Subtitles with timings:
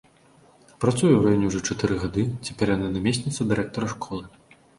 [0.85, 4.25] Працуе ў раёне ўжо чатыры гады, цяпер яна намесніца дырэктара школы!